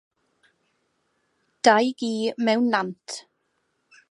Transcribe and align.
Dau 1.63 1.85
gi 1.99 2.13
mewn 2.43 2.65
nant 2.71 3.07